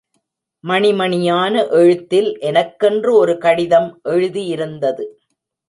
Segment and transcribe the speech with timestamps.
[0.63, 5.05] மணி மணியான எழுத்தில் எனக்கென்று ஒரு கடிதம் எழுதியிருந்தது.